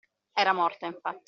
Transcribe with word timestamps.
Era 0.35 0.53
morta, 0.53 0.87
infatti. 0.87 1.19